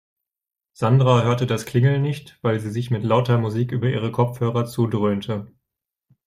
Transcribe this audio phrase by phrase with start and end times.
[0.73, 5.51] Sandra hörte das Klingeln nicht, weil sie sich mit lauter Musik über ihre Kopfhörer zudröhnte.